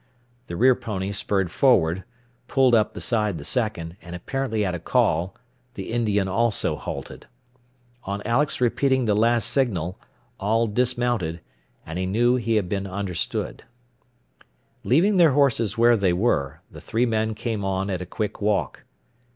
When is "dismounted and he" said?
10.65-12.07